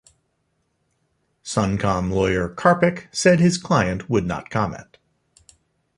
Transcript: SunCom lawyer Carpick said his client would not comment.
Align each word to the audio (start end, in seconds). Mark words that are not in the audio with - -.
SunCom 1.43 2.09
lawyer 2.09 2.49
Carpick 2.49 3.07
said 3.11 3.39
his 3.39 3.59
client 3.59 4.09
would 4.09 4.25
not 4.25 4.49
comment. 4.49 4.97